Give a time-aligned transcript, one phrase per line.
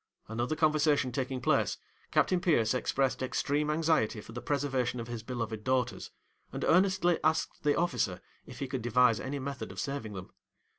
[0.27, 1.77] Another conversation taking place,
[2.09, 6.09] Captain Pierce expressed extreme anxiety for the preservation of his beloved daughters,
[6.51, 10.31] and earnestly asked the officer if he could devise any method of saving them.